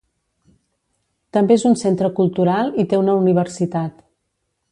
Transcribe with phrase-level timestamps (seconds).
[1.37, 4.03] També és un centre cultural i té una universitat.